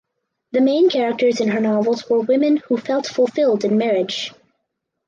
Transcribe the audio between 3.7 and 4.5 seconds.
marriage.